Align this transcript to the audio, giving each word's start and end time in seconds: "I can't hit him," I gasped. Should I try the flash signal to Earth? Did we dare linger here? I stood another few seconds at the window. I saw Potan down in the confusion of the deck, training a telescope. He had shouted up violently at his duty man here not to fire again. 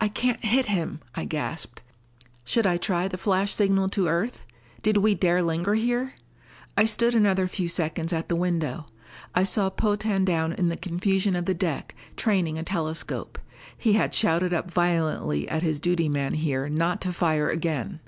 "I 0.00 0.08
can't 0.08 0.44
hit 0.44 0.66
him," 0.66 0.98
I 1.14 1.24
gasped. 1.24 1.80
Should 2.44 2.66
I 2.66 2.76
try 2.76 3.06
the 3.06 3.16
flash 3.16 3.54
signal 3.54 3.88
to 3.90 4.08
Earth? 4.08 4.42
Did 4.82 4.96
we 4.96 5.14
dare 5.14 5.44
linger 5.44 5.74
here? 5.74 6.14
I 6.76 6.86
stood 6.86 7.14
another 7.14 7.46
few 7.46 7.68
seconds 7.68 8.12
at 8.12 8.28
the 8.28 8.34
window. 8.34 8.86
I 9.36 9.44
saw 9.44 9.70
Potan 9.70 10.24
down 10.24 10.54
in 10.54 10.70
the 10.70 10.76
confusion 10.76 11.36
of 11.36 11.44
the 11.44 11.54
deck, 11.54 11.94
training 12.16 12.58
a 12.58 12.64
telescope. 12.64 13.38
He 13.76 13.92
had 13.92 14.12
shouted 14.12 14.52
up 14.52 14.72
violently 14.72 15.48
at 15.48 15.62
his 15.62 15.78
duty 15.78 16.08
man 16.08 16.34
here 16.34 16.68
not 16.68 17.00
to 17.02 17.12
fire 17.12 17.48
again. 17.48 18.00